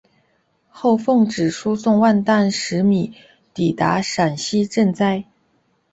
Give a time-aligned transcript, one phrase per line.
[0.67, 3.13] 后奉旨输送万石米
[3.53, 5.25] 抵达陕西赈灾。